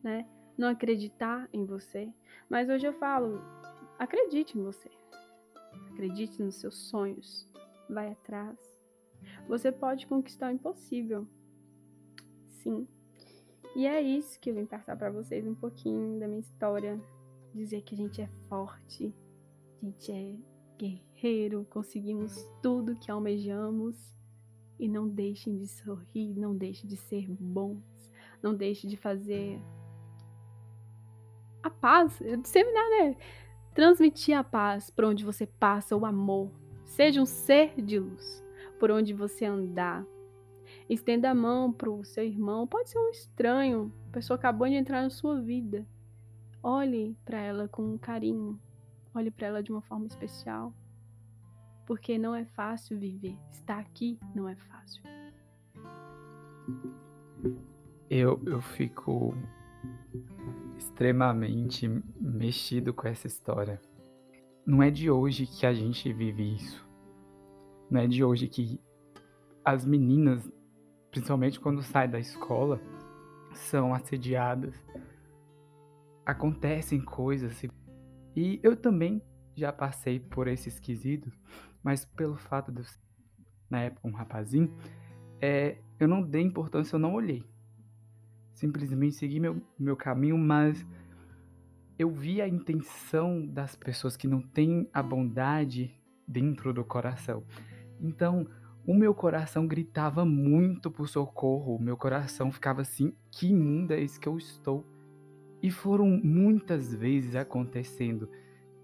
né? 0.03 0.27
Não 0.57 0.67
acreditar 0.67 1.47
em 1.51 1.65
você. 1.65 2.11
Mas 2.49 2.69
hoje 2.69 2.85
eu 2.85 2.93
falo, 2.93 3.41
acredite 3.97 4.57
em 4.57 4.63
você. 4.63 4.89
Acredite 5.91 6.41
nos 6.41 6.55
seus 6.55 6.75
sonhos. 6.89 7.49
Vai 7.89 8.11
atrás. 8.11 8.57
Você 9.47 9.71
pode 9.71 10.07
conquistar 10.07 10.47
o 10.47 10.55
impossível. 10.55 11.27
Sim. 12.47 12.87
E 13.75 13.87
é 13.87 14.01
isso 14.01 14.39
que 14.39 14.49
eu 14.49 14.55
vim 14.55 14.65
passar 14.65 14.95
para 14.95 15.11
vocês 15.11 15.45
um 15.47 15.55
pouquinho 15.55 16.19
da 16.19 16.27
minha 16.27 16.39
história, 16.39 16.99
dizer 17.53 17.81
que 17.81 17.95
a 17.95 17.97
gente 17.97 18.21
é 18.21 18.27
forte, 18.47 19.13
a 19.81 19.85
gente 19.85 20.11
é 20.11 20.35
guerreiro, 20.77 21.65
conseguimos 21.69 22.47
tudo 22.61 22.95
que 22.95 23.11
almejamos. 23.11 24.13
E 24.79 24.87
não 24.87 25.07
deixem 25.07 25.55
de 25.55 25.67
sorrir, 25.67 26.35
não 26.35 26.55
deixem 26.55 26.89
de 26.89 26.97
ser 26.97 27.29
bons, 27.29 28.11
não 28.41 28.53
deixem 28.53 28.89
de 28.89 28.97
fazer 28.97 29.61
a 31.61 31.69
paz, 31.69 32.19
disseminar, 32.41 32.89
né? 32.89 33.15
Transmitir 33.73 34.37
a 34.37 34.43
paz 34.43 34.89
por 34.89 35.05
onde 35.05 35.23
você 35.23 35.45
passa, 35.45 35.95
o 35.95 36.05
amor. 36.05 36.51
Seja 36.83 37.21
um 37.21 37.25
ser 37.25 37.81
de 37.81 37.97
luz 37.97 38.43
por 38.79 38.91
onde 38.91 39.13
você 39.13 39.45
andar. 39.45 40.05
Estenda 40.89 41.29
a 41.29 41.35
mão 41.35 41.71
para 41.71 41.89
o 41.89 42.03
seu 42.03 42.25
irmão, 42.25 42.67
pode 42.67 42.89
ser 42.89 42.99
um 42.99 43.09
estranho, 43.09 43.93
pessoa 44.11 44.35
acabou 44.35 44.67
de 44.67 44.75
entrar 44.75 45.01
na 45.01 45.09
sua 45.09 45.41
vida. 45.41 45.87
Olhe 46.61 47.17
para 47.25 47.39
ela 47.39 47.67
com 47.67 47.97
carinho, 47.97 48.59
Olhe 49.15 49.29
para 49.29 49.47
ela 49.47 49.63
de 49.63 49.71
uma 49.71 49.81
forma 49.81 50.07
especial. 50.07 50.73
Porque 51.85 52.17
não 52.17 52.33
é 52.33 52.45
fácil 52.45 52.97
viver. 52.97 53.37
Estar 53.51 53.79
aqui 53.79 54.19
não 54.33 54.47
é 54.47 54.55
fácil. 54.55 55.03
Eu, 58.09 58.41
eu 58.45 58.61
fico 58.61 59.35
extremamente 60.77 61.87
mexido 62.19 62.93
com 62.93 63.07
essa 63.07 63.27
história. 63.27 63.79
Não 64.65 64.81
é 64.81 64.89
de 64.89 65.11
hoje 65.11 65.45
que 65.45 65.65
a 65.65 65.73
gente 65.73 66.11
vive 66.13 66.55
isso. 66.55 66.87
Não 67.89 67.99
é 67.99 68.07
de 68.07 68.23
hoje 68.23 68.47
que 68.47 68.79
as 69.63 69.85
meninas, 69.85 70.49
principalmente 71.11 71.59
quando 71.59 71.83
saem 71.83 72.09
da 72.09 72.19
escola, 72.19 72.81
são 73.53 73.93
assediadas. 73.93 74.73
Acontecem 76.25 77.01
coisas 77.01 77.61
e 78.35 78.59
eu 78.63 78.75
também 78.75 79.21
já 79.55 79.71
passei 79.71 80.19
por 80.19 80.47
esse 80.47 80.69
esquisito, 80.69 81.31
mas 81.83 82.05
pelo 82.05 82.35
fato 82.35 82.71
de 82.71 82.79
eu 82.79 82.85
ser, 82.85 82.99
na 83.69 83.81
época, 83.81 84.07
um 84.07 84.11
rapazinho, 84.11 84.73
é, 85.41 85.77
eu 85.99 86.07
não 86.07 86.21
dei 86.21 86.41
importância, 86.41 86.95
eu 86.95 86.99
não 86.99 87.13
olhei. 87.13 87.43
Simplesmente 88.53 89.15
segui 89.15 89.39
meu, 89.39 89.61
meu 89.77 89.95
caminho, 89.95 90.37
mas 90.37 90.85
eu 91.97 92.09
vi 92.09 92.41
a 92.41 92.47
intenção 92.47 93.45
das 93.45 93.75
pessoas 93.75 94.15
que 94.15 94.27
não 94.27 94.41
têm 94.41 94.89
a 94.93 95.01
bondade 95.01 95.93
dentro 96.27 96.73
do 96.73 96.83
coração. 96.83 97.43
Então, 97.99 98.47
o 98.85 98.93
meu 98.93 99.13
coração 99.13 99.67
gritava 99.67 100.25
muito 100.25 100.91
por 100.91 101.07
socorro, 101.07 101.75
o 101.75 101.81
meu 101.81 101.95
coração 101.95 102.51
ficava 102.51 102.81
assim: 102.81 103.13
que 103.31 103.47
imunda 103.47 103.95
é 103.95 104.01
esse 104.01 104.19
que 104.19 104.27
eu 104.27 104.37
estou? 104.37 104.85
E 105.63 105.71
foram 105.71 106.05
muitas 106.23 106.93
vezes 106.93 107.35
acontecendo. 107.35 108.29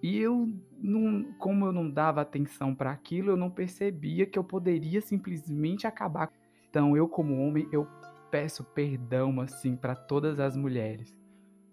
E 0.01 0.17
eu, 0.17 0.49
não, 0.81 1.33
como 1.33 1.65
eu 1.65 1.73
não 1.73 1.91
dava 1.91 2.21
atenção 2.21 2.73
para 2.73 2.89
aquilo, 2.89 3.31
eu 3.31 3.37
não 3.37 3.51
percebia 3.51 4.25
que 4.25 4.39
eu 4.39 4.43
poderia 4.45 5.01
simplesmente 5.01 5.85
acabar. 5.85 6.31
Então, 6.69 6.95
eu 6.95 7.05
como 7.05 7.45
homem, 7.45 7.67
eu 7.71 7.85
peço 8.31 8.63
perdão 8.63 9.41
assim 9.41 9.75
para 9.75 9.93
todas 9.93 10.39
as 10.39 10.55
mulheres, 10.55 11.19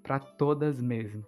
para 0.02 0.18
todas 0.18 0.82
mesmo, 0.82 1.24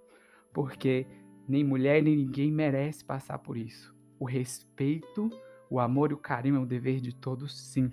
porque 0.53 1.07
nem 1.47 1.63
mulher 1.63 2.03
nem 2.03 2.17
ninguém 2.17 2.51
merece 2.51 3.05
passar 3.05 3.39
por 3.39 3.57
isso. 3.57 3.95
O 4.19 4.25
respeito, 4.25 5.31
o 5.71 5.79
amor 5.79 6.11
e 6.11 6.15
o 6.15 6.19
carinho 6.19 6.57
é 6.57 6.59
um 6.59 6.67
dever 6.67 7.01
de 7.01 7.15
todos, 7.15 7.57
sim. 7.73 7.93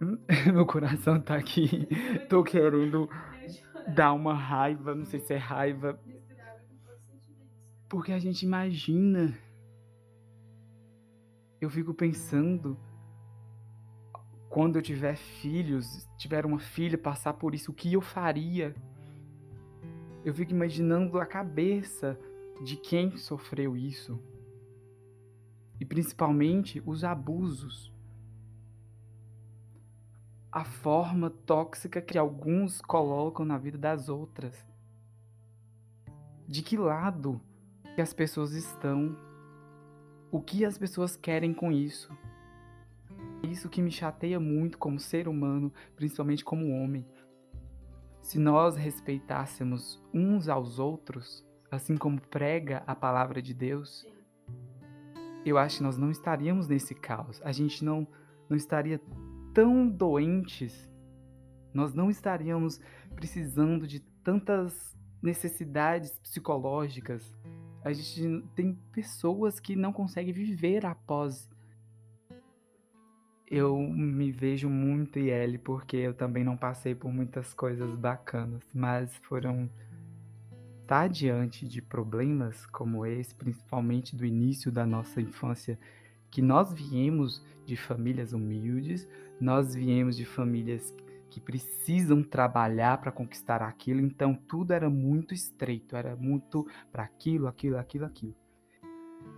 Meu 0.50 0.64
coração 0.64 1.20
tá 1.20 1.34
aqui. 1.34 1.86
Tô 2.28 2.42
querendo 2.42 3.08
dá 3.94 4.12
uma 4.12 4.34
raiva, 4.34 4.94
não 4.94 5.04
sei 5.04 5.20
se 5.20 5.34
é 5.34 5.36
raiva. 5.36 6.00
Porque 7.88 8.12
a 8.12 8.18
gente 8.18 8.42
imagina. 8.42 9.36
Eu 11.60 11.68
fico 11.68 11.92
pensando 11.92 12.78
quando 14.48 14.76
eu 14.76 14.82
tiver 14.82 15.16
filhos, 15.16 16.08
tiver 16.16 16.46
uma 16.46 16.58
filha 16.58 16.98
passar 16.98 17.34
por 17.34 17.54
isso, 17.54 17.70
o 17.70 17.74
que 17.74 17.92
eu 17.92 18.00
faria? 18.00 18.74
Eu 20.24 20.34
fico 20.34 20.52
imaginando 20.52 21.20
a 21.20 21.26
cabeça 21.26 22.18
de 22.64 22.76
quem 22.76 23.16
sofreu 23.16 23.76
isso. 23.76 24.18
E 25.78 25.84
principalmente 25.84 26.82
os 26.84 27.04
abusos 27.04 27.89
a 30.52 30.64
forma 30.64 31.30
tóxica 31.30 32.00
que 32.00 32.18
alguns 32.18 32.80
colocam 32.80 33.44
na 33.44 33.56
vida 33.56 33.78
das 33.78 34.08
outras. 34.08 34.56
De 36.46 36.62
que 36.62 36.76
lado 36.76 37.40
que 37.94 38.00
as 38.00 38.12
pessoas 38.12 38.52
estão? 38.52 39.16
O 40.32 40.40
que 40.40 40.64
as 40.64 40.76
pessoas 40.76 41.16
querem 41.16 41.54
com 41.54 41.70
isso? 41.70 42.10
Isso 43.42 43.68
que 43.68 43.80
me 43.80 43.90
chateia 43.90 44.40
muito 44.40 44.76
como 44.76 44.98
ser 44.98 45.28
humano, 45.28 45.72
principalmente 45.94 46.44
como 46.44 46.70
homem. 46.70 47.06
Se 48.20 48.38
nós 48.38 48.76
respeitássemos 48.76 50.02
uns 50.12 50.48
aos 50.48 50.78
outros, 50.78 51.44
assim 51.70 51.96
como 51.96 52.20
prega 52.20 52.82
a 52.86 52.94
palavra 52.94 53.40
de 53.40 53.54
Deus, 53.54 54.06
eu 55.44 55.56
acho 55.56 55.78
que 55.78 55.82
nós 55.82 55.96
não 55.96 56.10
estaríamos 56.10 56.68
nesse 56.68 56.94
caos. 56.94 57.40
A 57.44 57.52
gente 57.52 57.84
não, 57.84 58.06
não 58.48 58.56
estaria 58.56 59.00
tão 59.52 59.88
doentes, 59.88 60.88
nós 61.72 61.94
não 61.94 62.10
estaríamos 62.10 62.80
precisando 63.14 63.86
de 63.86 64.00
tantas 64.22 64.96
necessidades 65.22 66.18
psicológicas. 66.18 67.32
A 67.84 67.92
gente 67.92 68.44
tem 68.54 68.74
pessoas 68.92 69.58
que 69.58 69.76
não 69.76 69.92
conseguem 69.92 70.32
viver 70.32 70.84
após. 70.84 71.48
Eu 73.46 73.78
me 73.78 74.30
vejo 74.30 74.68
muito 74.68 75.18
IL 75.18 75.58
porque 75.58 75.96
eu 75.96 76.14
também 76.14 76.44
não 76.44 76.56
passei 76.56 76.94
por 76.94 77.12
muitas 77.12 77.52
coisas 77.52 77.94
bacanas, 77.96 78.62
mas 78.72 79.16
foram 79.16 79.68
estar 80.82 81.08
diante 81.08 81.66
de 81.66 81.80
problemas 81.80 82.66
como 82.66 83.06
esse, 83.06 83.34
principalmente 83.34 84.14
do 84.14 84.26
início 84.26 84.70
da 84.72 84.84
nossa 84.84 85.20
infância, 85.20 85.78
que 86.30 86.42
nós 86.42 86.72
viemos 86.72 87.44
de 87.64 87.76
famílias 87.76 88.32
humildes, 88.32 89.08
nós 89.40 89.74
viemos 89.74 90.16
de 90.16 90.24
famílias 90.24 90.94
que 91.30 91.40
precisam 91.40 92.22
trabalhar 92.22 92.98
para 92.98 93.12
conquistar 93.12 93.62
aquilo, 93.62 94.00
então 94.00 94.34
tudo 94.34 94.72
era 94.72 94.90
muito 94.90 95.32
estreito, 95.32 95.96
era 95.96 96.14
muito 96.16 96.66
para 96.92 97.04
aquilo, 97.04 97.46
aquilo, 97.46 97.78
aquilo, 97.78 98.04
aquilo. 98.04 98.34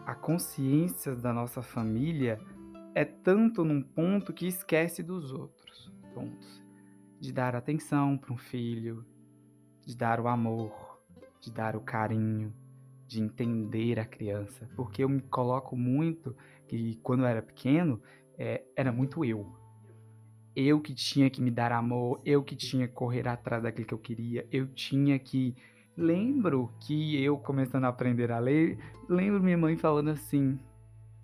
A 0.05 0.15
consciência 0.15 1.15
da 1.15 1.33
nossa 1.33 1.63
família 1.63 2.41
é 2.95 3.05
tanto 3.05 3.65
num 3.65 3.83
ponto 3.83 4.33
que 4.33 4.47
esquece 4.47 5.03
dos 5.03 5.33
outros 5.33 5.93
pontos. 6.15 6.63
De 7.21 7.33
dar 7.33 7.55
atenção 7.55 8.19
para 8.19 8.33
um 8.33 8.37
filho, 8.37 9.05
de 9.87 9.97
dar 9.97 10.19
o 10.19 10.27
amor, 10.27 11.01
de 11.41 11.53
dar 11.53 11.77
o 11.77 11.81
carinho, 11.81 12.53
de 13.07 13.23
entender 13.23 14.01
a 14.01 14.05
criança. 14.05 14.69
Porque 14.75 15.05
eu 15.05 15.09
me 15.09 15.21
coloco 15.23 15.77
muito 15.77 16.35
que 16.67 16.97
quando 16.97 17.21
eu 17.21 17.27
era 17.27 17.43
pequeno, 17.43 18.03
é, 18.37 18.65
era 18.75 18.91
muito 18.91 19.25
eu 19.25 19.62
eu 20.55 20.81
que 20.81 20.95
tinha 20.95 21.31
que 21.31 21.41
me 21.41 21.51
dar 21.51 21.73
amor, 21.73 22.21
eu 22.25 22.43
que 22.43 22.55
tinha 22.55 22.87
que 22.87 22.95
correr 22.95 23.27
atrás 23.27 23.63
daquilo 23.63 23.87
que 23.87 23.95
eu 23.95 23.99
queria, 23.99 24.47
eu 24.51 24.67
tinha 24.69 25.19
que. 25.19 25.55
Lembro 25.97 26.73
que 26.81 27.23
eu 27.23 27.37
começando 27.37 27.85
a 27.85 27.89
aprender 27.89 28.33
a 28.33 28.39
ler, 28.39 28.79
lembro 29.09 29.43
minha 29.43 29.59
mãe 29.59 29.77
falando 29.77 30.09
assim, 30.09 30.59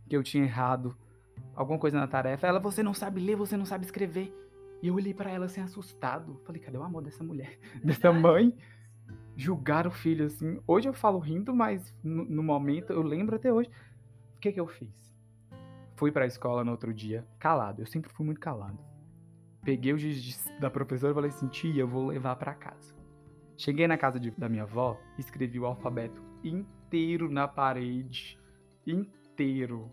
que 0.09 0.15
eu 0.15 0.23
tinha 0.23 0.45
errado 0.45 0.95
alguma 1.55 1.79
coisa 1.79 1.99
na 1.99 2.07
tarefa. 2.07 2.47
Ela, 2.47 2.59
você 2.59 2.83
não 2.83 2.93
sabe 2.93 3.21
ler, 3.21 3.37
você 3.37 3.57
não 3.57 3.65
sabe 3.65 3.85
escrever. 3.85 4.35
E 4.83 4.89
eu 4.89 4.95
olhei 4.95 5.15
para 5.15 5.31
ela 5.31 5.47
assim, 5.47 5.61
assustado. 5.61 6.41
Falei, 6.45 6.61
cadê 6.61 6.77
o 6.77 6.83
amor 6.83 7.03
dessa 7.03 7.25
mulher, 7.25 7.59
dessa 7.83 8.13
mãe? 8.13 8.55
Julgar 9.37 9.87
o 9.87 9.91
filho 9.91 10.27
assim. 10.27 10.61
Hoje 10.67 10.89
eu 10.89 10.93
falo 10.93 11.19
rindo, 11.19 11.55
mas 11.55 11.95
no, 12.03 12.25
no 12.25 12.43
momento, 12.43 12.93
eu 12.93 13.03
lembro 13.03 13.37
até 13.37 13.53
hoje. 13.53 13.71
O 14.37 14.41
que 14.41 14.53
que 14.53 14.61
eu 14.61 14.67
fiz? 14.67 15.17
Fui 15.97 16.13
para 16.13 16.25
a 16.25 16.29
escola 16.29 16.63
no 16.63 16.73
outro 16.73 16.93
dia, 16.93 17.27
calado. 17.39 17.83
Eu 17.83 17.87
sempre 17.87 18.13
fui 18.13 18.25
muito 18.25 18.41
calado 18.41 18.88
peguei 19.69 19.93
o 19.93 19.99
giz 19.99 20.51
da 20.59 20.71
professora 20.71 21.13
e 21.13 21.15
falei 21.15 21.29
assim, 21.29 21.47
tia, 21.47 21.83
eu 21.83 21.87
vou 21.87 22.07
levar 22.07 22.35
para 22.37 22.55
casa. 22.55 22.97
Cheguei 23.55 23.87
na 23.87 23.99
casa 23.99 24.19
de, 24.19 24.31
da 24.31 24.49
minha 24.49 24.63
avó, 24.63 24.99
escrevi 25.19 25.61
o 25.61 25.67
alfabeto 25.67 26.23
inteiro 26.43 27.31
na 27.31 27.47
parede, 27.47 28.41
inteiro. 28.87 29.93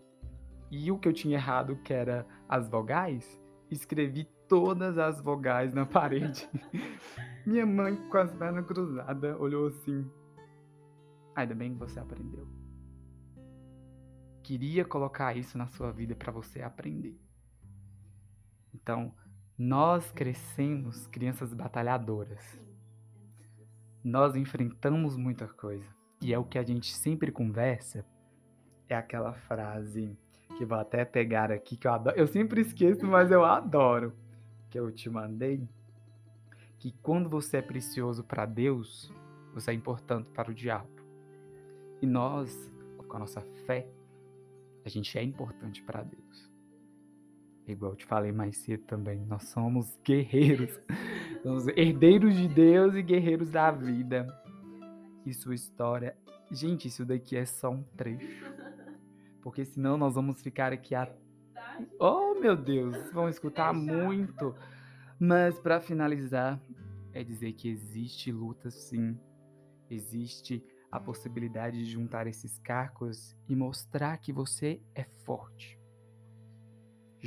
E 0.70 0.90
o 0.90 0.98
que 0.98 1.06
eu 1.06 1.12
tinha 1.12 1.36
errado, 1.36 1.76
que 1.84 1.92
era 1.92 2.26
as 2.48 2.70
vogais, 2.70 3.38
escrevi 3.70 4.26
todas 4.48 4.96
as 4.96 5.20
vogais 5.20 5.74
na 5.74 5.84
parede. 5.84 6.48
minha 7.44 7.66
mãe, 7.66 7.96
com 8.08 8.16
as 8.16 8.32
pernas 8.32 8.64
cruzadas, 8.64 9.38
olhou 9.38 9.66
assim. 9.66 10.10
Ainda 11.34 11.54
bem 11.54 11.74
que 11.74 11.78
você 11.78 12.00
aprendeu. 12.00 12.48
Queria 14.42 14.86
colocar 14.86 15.36
isso 15.36 15.58
na 15.58 15.66
sua 15.66 15.92
vida 15.92 16.14
para 16.14 16.32
você 16.32 16.62
aprender. 16.62 17.20
Então, 18.72 19.12
nós 19.58 20.12
crescemos 20.12 21.06
crianças 21.06 21.54
batalhadoras. 21.54 22.60
Nós 24.04 24.36
enfrentamos 24.36 25.16
muita 25.16 25.48
coisa. 25.48 25.88
E 26.20 26.34
é 26.34 26.38
o 26.38 26.44
que 26.44 26.58
a 26.58 26.62
gente 26.62 26.94
sempre 26.94 27.32
conversa. 27.32 28.04
É 28.86 28.94
aquela 28.94 29.32
frase 29.32 30.16
que 30.58 30.64
vou 30.64 30.78
até 30.78 31.06
pegar 31.06 31.50
aqui, 31.50 31.76
que 31.76 31.86
eu 31.86 31.92
adoro. 31.92 32.16
Eu 32.18 32.26
sempre 32.26 32.60
esqueço, 32.60 33.06
mas 33.06 33.30
eu 33.30 33.46
adoro. 33.46 34.12
Que 34.68 34.78
eu 34.78 34.92
te 34.92 35.08
mandei. 35.08 35.66
Que 36.78 36.92
quando 37.02 37.30
você 37.30 37.56
é 37.56 37.62
precioso 37.62 38.22
para 38.22 38.44
Deus, 38.44 39.10
você 39.54 39.70
é 39.70 39.74
importante 39.74 40.30
para 40.30 40.50
o 40.50 40.54
diabo. 40.54 41.02
E 42.02 42.06
nós, 42.06 42.70
com 43.08 43.16
a 43.16 43.20
nossa 43.20 43.40
fé, 43.64 43.88
a 44.84 44.88
gente 44.90 45.16
é 45.16 45.22
importante 45.22 45.82
para 45.82 46.02
Deus 46.02 46.55
igual 47.72 47.92
eu 47.92 47.96
te 47.96 48.06
falei 48.06 48.32
mais 48.32 48.56
cedo 48.58 48.84
também, 48.84 49.24
nós 49.26 49.44
somos 49.48 49.98
guerreiros. 50.04 50.70
somos 51.42 51.66
herdeiros 51.68 52.34
de 52.34 52.48
Deus 52.48 52.94
e 52.94 53.02
guerreiros 53.02 53.50
da 53.50 53.70
vida. 53.70 54.26
E 55.24 55.34
sua 55.34 55.54
história. 55.54 56.16
Gente, 56.50 56.86
isso 56.88 57.04
daqui 57.04 57.36
é 57.36 57.44
só 57.44 57.70
um 57.70 57.82
trecho. 57.96 58.44
Porque 59.42 59.64
senão 59.64 59.96
nós 59.96 60.14
vamos 60.14 60.40
ficar 60.40 60.72
aqui 60.72 60.94
a. 60.94 61.08
Oh, 61.98 62.34
meu 62.34 62.56
Deus! 62.56 63.10
Vão 63.12 63.28
escutar 63.28 63.72
muito. 63.72 64.54
Mas 65.18 65.58
para 65.58 65.80
finalizar, 65.80 66.60
é 67.12 67.24
dizer 67.24 67.52
que 67.54 67.68
existe 67.68 68.30
luta 68.30 68.70
sim. 68.70 69.18
Existe 69.90 70.64
a 70.90 71.00
possibilidade 71.00 71.78
de 71.78 71.90
juntar 71.90 72.26
esses 72.26 72.58
carcos 72.58 73.36
e 73.48 73.56
mostrar 73.56 74.18
que 74.18 74.32
você 74.32 74.80
é 74.94 75.04
forte 75.24 75.75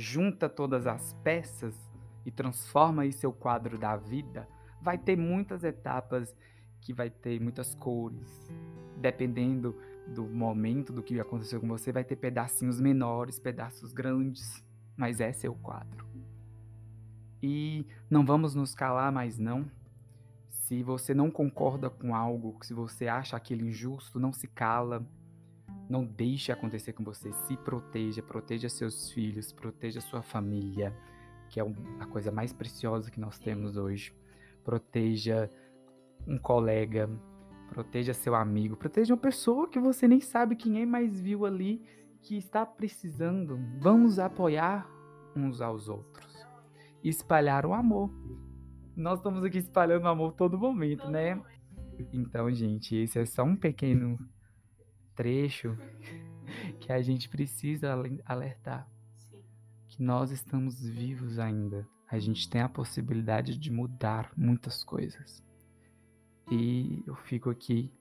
junta 0.00 0.48
todas 0.48 0.86
as 0.86 1.12
peças 1.22 1.76
e 2.24 2.30
transforma 2.30 3.02
aí 3.02 3.12
seu 3.12 3.32
quadro 3.32 3.78
da 3.78 3.96
vida, 3.96 4.48
vai 4.80 4.96
ter 4.96 5.16
muitas 5.16 5.62
etapas 5.62 6.34
que 6.80 6.92
vai 6.92 7.10
ter 7.10 7.38
muitas 7.38 7.74
cores. 7.74 8.50
Dependendo 8.96 9.76
do 10.08 10.24
momento 10.24 10.92
do 10.92 11.02
que 11.02 11.20
aconteceu 11.20 11.60
com 11.60 11.68
você, 11.68 11.92
vai 11.92 12.02
ter 12.02 12.16
pedacinhos 12.16 12.80
menores, 12.80 13.38
pedaços 13.38 13.92
grandes, 13.92 14.64
mas 14.96 15.20
é 15.20 15.32
seu 15.32 15.54
quadro. 15.54 16.06
E 17.42 17.86
não 18.08 18.24
vamos 18.24 18.54
nos 18.54 18.74
calar 18.74 19.12
mais 19.12 19.38
não. 19.38 19.70
Se 20.48 20.82
você 20.82 21.12
não 21.14 21.30
concorda 21.30 21.90
com 21.90 22.14
algo, 22.14 22.58
se 22.62 22.72
você 22.72 23.06
acha 23.06 23.36
aquilo 23.36 23.66
injusto, 23.66 24.18
não 24.18 24.32
se 24.32 24.46
cala 24.46 25.06
não 25.90 26.04
deixe 26.04 26.52
acontecer 26.52 26.92
com 26.92 27.02
você. 27.02 27.32
Se 27.32 27.56
proteja, 27.56 28.22
proteja 28.22 28.68
seus 28.68 29.10
filhos, 29.10 29.52
proteja 29.52 30.00
sua 30.00 30.22
família, 30.22 30.96
que 31.48 31.58
é 31.58 31.64
a 31.98 32.06
coisa 32.06 32.30
mais 32.30 32.52
preciosa 32.52 33.10
que 33.10 33.18
nós 33.18 33.40
temos 33.40 33.76
hoje. 33.76 34.14
Proteja 34.64 35.50
um 36.28 36.38
colega, 36.38 37.10
proteja 37.68 38.14
seu 38.14 38.36
amigo, 38.36 38.76
proteja 38.76 39.12
uma 39.12 39.20
pessoa 39.20 39.68
que 39.68 39.80
você 39.80 40.06
nem 40.06 40.20
sabe 40.20 40.54
quem 40.54 40.80
é, 40.80 40.86
mas 40.86 41.20
viu 41.20 41.44
ali 41.44 41.82
que 42.22 42.36
está 42.36 42.64
precisando. 42.64 43.58
Vamos 43.80 44.20
apoiar 44.20 44.88
uns 45.34 45.60
aos 45.60 45.88
outros. 45.88 46.46
Espalhar 47.02 47.66
o 47.66 47.74
amor. 47.74 48.10
Nós 48.94 49.18
estamos 49.18 49.42
aqui 49.42 49.58
espalhando 49.58 50.06
amor 50.06 50.34
todo 50.34 50.58
momento, 50.58 51.08
né? 51.10 51.40
Então, 52.12 52.48
gente, 52.52 52.94
esse 52.94 53.18
é 53.18 53.26
só 53.26 53.42
um 53.42 53.56
pequeno 53.56 54.18
trecho 55.14 55.76
que 56.80 56.92
a 56.92 57.00
gente 57.00 57.28
precisa 57.28 57.94
alertar 58.24 58.88
que 59.88 60.02
nós 60.02 60.30
estamos 60.30 60.80
vivos 60.80 61.38
ainda. 61.38 61.86
A 62.08 62.18
gente 62.18 62.48
tem 62.48 62.60
a 62.60 62.68
possibilidade 62.68 63.56
de 63.56 63.70
mudar 63.70 64.32
muitas 64.36 64.82
coisas. 64.82 65.42
E 66.50 67.02
eu 67.06 67.14
fico 67.14 67.50
aqui 67.50 67.92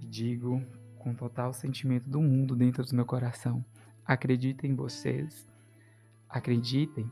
e 0.00 0.06
digo 0.06 0.62
com 0.98 1.14
total 1.14 1.52
sentimento 1.52 2.08
do 2.08 2.20
mundo 2.20 2.54
dentro 2.54 2.84
do 2.84 2.94
meu 2.94 3.04
coração: 3.04 3.64
acreditem 4.04 4.70
em 4.70 4.74
vocês, 4.76 5.48
acreditem 6.28 7.10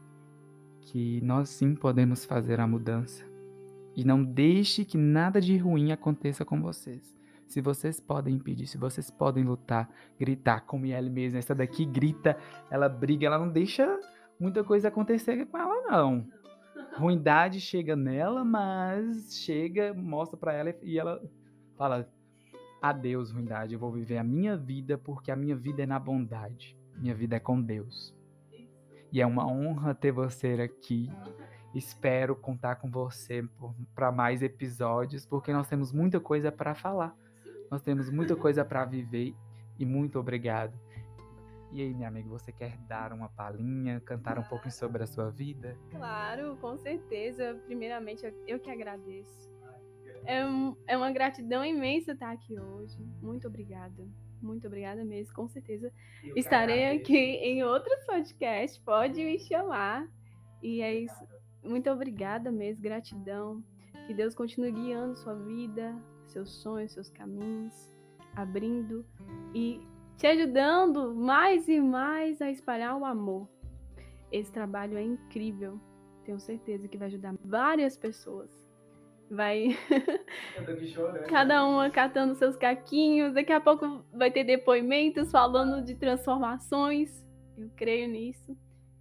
que 0.80 1.20
nós 1.22 1.48
sim 1.48 1.74
podemos 1.74 2.24
fazer 2.24 2.60
a 2.60 2.66
mudança. 2.66 3.24
E 3.96 4.04
não 4.04 4.22
deixe 4.22 4.84
que 4.84 4.96
nada 4.96 5.40
de 5.40 5.56
ruim 5.56 5.90
aconteça 5.90 6.44
com 6.44 6.60
vocês. 6.60 7.19
Se 7.50 7.60
vocês 7.60 7.98
podem 7.98 8.36
impedir, 8.36 8.68
se 8.68 8.78
vocês 8.78 9.10
podem 9.10 9.42
lutar, 9.42 9.90
gritar, 10.16 10.60
como 10.60 10.86
ele 10.86 11.10
mesma, 11.10 11.40
essa 11.40 11.52
daqui 11.52 11.84
grita, 11.84 12.38
ela 12.70 12.88
briga, 12.88 13.26
ela 13.26 13.40
não 13.40 13.48
deixa 13.48 13.98
muita 14.38 14.62
coisa 14.62 14.86
acontecer 14.86 15.44
com 15.46 15.58
ela, 15.58 15.90
não. 15.90 16.28
Ruindade 16.96 17.60
chega 17.60 17.96
nela, 17.96 18.44
mas 18.44 19.36
chega, 19.36 19.92
mostra 19.92 20.38
para 20.38 20.52
ela 20.52 20.72
e 20.80 20.96
ela 20.96 21.20
fala: 21.76 22.08
Adeus, 22.80 23.32
ruindade, 23.32 23.74
eu 23.74 23.80
vou 23.80 23.90
viver 23.90 24.18
a 24.18 24.24
minha 24.24 24.56
vida 24.56 24.96
porque 24.96 25.32
a 25.32 25.36
minha 25.36 25.56
vida 25.56 25.82
é 25.82 25.86
na 25.86 25.98
bondade. 25.98 26.78
Minha 26.98 27.16
vida 27.16 27.34
é 27.34 27.40
com 27.40 27.60
Deus. 27.60 28.14
E 29.10 29.20
é 29.20 29.26
uma 29.26 29.44
honra 29.44 29.92
ter 29.92 30.12
você 30.12 30.52
aqui. 30.52 31.10
Espero 31.74 32.36
contar 32.36 32.76
com 32.76 32.88
você 32.88 33.44
para 33.92 34.12
mais 34.12 34.40
episódios, 34.40 35.26
porque 35.26 35.52
nós 35.52 35.66
temos 35.66 35.92
muita 35.92 36.20
coisa 36.20 36.52
para 36.52 36.76
falar. 36.76 37.12
Nós 37.70 37.82
temos 37.82 38.10
muita 38.10 38.34
coisa 38.34 38.64
para 38.64 38.84
viver 38.84 39.34
e 39.78 39.84
muito 39.84 40.18
obrigado. 40.18 40.78
E 41.72 41.80
aí, 41.80 41.94
minha 41.94 42.08
amiga, 42.08 42.28
você 42.28 42.50
quer 42.50 42.76
dar 42.88 43.12
uma 43.12 43.28
palhinha, 43.28 44.00
cantar 44.00 44.38
um 44.38 44.42
pouquinho 44.42 44.72
sobre 44.72 45.04
a 45.04 45.06
sua 45.06 45.30
vida? 45.30 45.76
Claro, 45.90 46.56
com 46.60 46.76
certeza. 46.76 47.54
Primeiramente, 47.66 48.26
eu 48.46 48.58
que 48.58 48.68
agradeço 48.68 49.50
é, 50.24 50.40
é 50.86 50.96
uma 50.96 51.10
gratidão 51.10 51.64
imensa 51.64 52.12
estar 52.12 52.30
aqui 52.30 52.58
hoje. 52.58 52.96
Muito 53.22 53.46
obrigada. 53.48 54.06
Muito 54.40 54.66
obrigada 54.66 55.04
mesmo, 55.04 55.34
com 55.34 55.48
certeza. 55.48 55.92
Eu 56.24 56.36
Estarei 56.36 56.96
aqui 56.96 57.14
em 57.14 57.62
outros 57.62 58.04
podcasts, 58.06 58.78
pode 58.78 59.22
me 59.22 59.38
chamar. 59.38 60.08
E 60.62 60.80
é 60.80 60.94
isso. 60.94 61.26
Muito 61.62 61.90
obrigada 61.90 62.50
mesmo, 62.50 62.82
gratidão. 62.82 63.62
Que 64.06 64.14
Deus 64.14 64.34
continue 64.34 64.72
guiando 64.72 65.16
sua 65.16 65.34
vida, 65.34 65.94
seus 66.30 66.50
sonhos, 66.62 66.92
seus 66.92 67.10
caminhos, 67.10 67.90
abrindo 68.34 69.04
e 69.54 69.80
te 70.16 70.26
ajudando 70.26 71.14
mais 71.14 71.68
e 71.68 71.80
mais 71.80 72.40
a 72.42 72.50
espalhar 72.50 72.96
o 72.96 73.04
amor. 73.04 73.48
Esse 74.30 74.52
trabalho 74.52 74.96
é 74.96 75.02
incrível. 75.02 75.80
Tenho 76.24 76.38
certeza 76.38 76.86
que 76.88 76.98
vai 76.98 77.08
ajudar 77.08 77.34
várias 77.44 77.96
pessoas. 77.96 78.50
Vai. 79.30 79.68
Cada 81.28 81.64
uma 81.64 81.90
catando 81.90 82.34
seus 82.34 82.56
caquinhos. 82.56 83.32
Daqui 83.32 83.52
a 83.52 83.60
pouco 83.60 84.04
vai 84.12 84.30
ter 84.30 84.44
depoimentos 84.44 85.30
falando 85.30 85.84
de 85.84 85.94
transformações. 85.94 87.24
Eu 87.56 87.70
creio 87.76 88.08
nisso. 88.08 88.56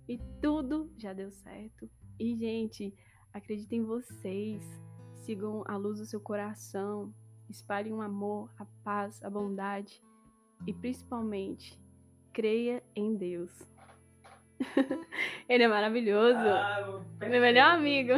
E 0.08 0.18
tudo 0.42 0.90
já 0.98 1.14
deu 1.14 1.30
certo. 1.32 1.90
E, 2.20 2.36
gente, 2.36 2.94
acreditem 3.34 3.82
em 3.82 3.86
vocês. 3.86 4.89
Sigam 5.30 5.64
a 5.68 5.78
luz 5.78 6.00
do 6.00 6.08
seu 6.08 6.20
coração. 6.20 7.14
Espalhem 7.48 7.94
o 7.94 8.02
amor, 8.02 8.52
a 8.58 8.66
paz, 8.84 9.24
a 9.24 9.30
bondade. 9.30 10.02
E 10.66 10.74
principalmente, 10.74 11.80
creia 12.34 12.82
em 12.96 13.16
Deus. 13.16 13.52
Ele 15.48 15.66
é 15.66 15.68
maravilhoso. 15.68 16.40
Ah, 16.40 17.04
Ele 17.22 17.36
é 17.36 17.40
melhor 17.40 17.76
amigo. 17.76 18.14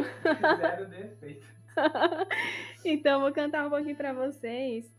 Zero 0.56 0.88
defeito. 0.88 1.46
então, 2.82 3.20
vou 3.20 3.30
cantar 3.30 3.66
um 3.66 3.68
pouquinho 3.68 3.94
para 3.94 4.14
vocês. 4.14 4.90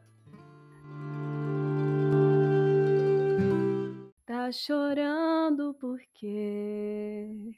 Tá 4.23 4.52
chorando 4.52 5.73
porque 5.82 7.56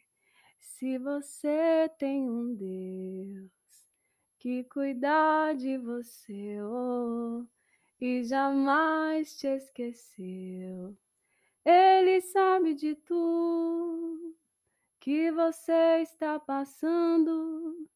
se 0.62 0.98
você 0.98 1.90
tem 2.00 2.30
um 2.30 2.56
Deus 2.56 3.55
que 4.46 4.64
cuidar 4.66 5.56
de 5.56 5.76
você 5.76 6.62
oh, 6.62 7.44
e 8.00 8.24
jamais 8.24 9.36
te 9.40 9.48
esqueceu, 9.48 10.96
Ele 11.66 12.22
sabe 12.22 12.76
de 12.76 12.94
tudo 12.94 14.38
que 15.00 15.32
você 15.32 16.04
está 16.04 16.40
passando 16.40 17.90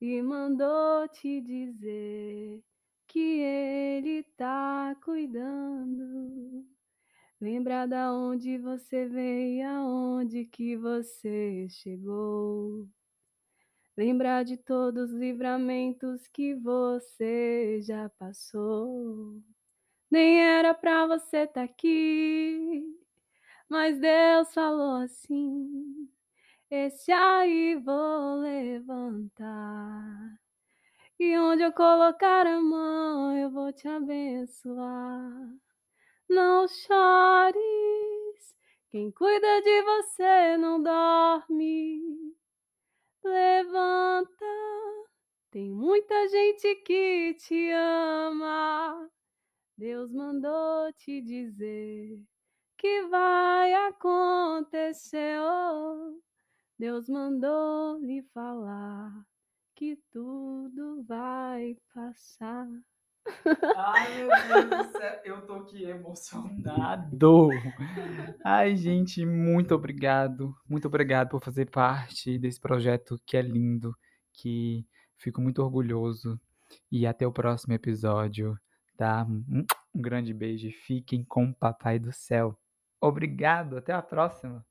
e 0.00 0.20
mandou 0.22 1.06
te 1.06 1.40
dizer 1.40 2.60
que 3.06 3.38
ele 3.38 4.24
tá 4.36 4.96
cuidando. 5.04 6.66
Lembra 7.40 7.86
da 7.86 8.12
onde 8.12 8.58
você 8.58 9.06
veio, 9.06 9.68
aonde 9.68 10.46
que 10.46 10.76
você 10.76 11.68
chegou. 11.70 12.88
Lembra 13.96 14.42
de 14.42 14.56
todos 14.56 15.12
os 15.12 15.18
livramentos 15.18 16.26
que 16.28 16.54
você 16.54 17.80
já 17.82 18.08
passou. 18.18 19.42
Nem 20.10 20.42
era 20.42 20.72
pra 20.72 21.06
você 21.06 21.40
estar 21.40 21.54
tá 21.54 21.62
aqui, 21.62 22.82
mas 23.68 23.98
Deus 23.98 24.52
falou 24.54 24.96
assim: 24.96 26.08
esse 26.70 27.12
aí 27.12 27.76
vou 27.76 28.36
levantar. 28.36 30.38
E 31.18 31.38
onde 31.38 31.62
eu 31.62 31.72
colocar 31.72 32.46
a 32.46 32.60
mão, 32.60 33.36
eu 33.36 33.50
vou 33.50 33.72
te 33.72 33.86
abençoar. 33.88 35.54
Não 36.28 36.66
chores, 36.66 37.56
quem 38.90 39.10
cuida 39.10 39.62
de 39.62 39.82
você 39.82 40.56
não 40.56 40.82
dorme. 40.82 42.31
Muita 45.92 46.26
gente 46.26 46.74
que 46.86 47.34
te 47.34 47.70
ama. 47.70 49.10
Deus 49.76 50.10
mandou 50.10 50.90
te 50.94 51.20
dizer 51.20 52.18
que 52.78 53.02
vai 53.08 53.74
acontecer. 53.74 55.36
Deus 56.78 57.10
mandou 57.10 57.98
lhe 57.98 58.22
falar 58.32 59.12
que 59.74 59.98
tudo 60.10 61.04
vai 61.06 61.76
passar. 61.92 62.66
Ai, 63.76 64.16
meu 64.16 64.28
Deus 64.48 64.86
do 64.86 64.98
céu, 64.98 65.20
eu 65.26 65.46
tô 65.46 65.54
aqui 65.56 65.84
emocionado. 65.84 67.50
Ai, 68.42 68.76
gente, 68.76 69.26
muito 69.26 69.74
obrigado. 69.74 70.54
Muito 70.66 70.88
obrigado 70.88 71.28
por 71.28 71.44
fazer 71.44 71.68
parte 71.68 72.38
desse 72.38 72.58
projeto 72.58 73.20
que 73.26 73.36
é 73.36 73.42
lindo, 73.42 73.94
que 74.32 74.86
fico 75.22 75.40
muito 75.40 75.62
orgulhoso. 75.62 76.40
E 76.90 77.06
até 77.06 77.26
o 77.26 77.32
próximo 77.32 77.74
episódio, 77.74 78.58
tá? 78.96 79.26
Um 79.28 79.66
grande 79.94 80.32
beijo 80.32 80.68
e 80.68 80.72
fiquem 80.72 81.24
com 81.24 81.46
o 81.46 81.54
Papai 81.54 81.98
do 81.98 82.12
Céu. 82.12 82.58
Obrigado, 83.00 83.76
até 83.76 83.92
a 83.92 84.00
próxima. 84.00 84.64